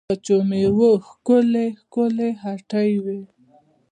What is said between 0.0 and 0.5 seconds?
وچو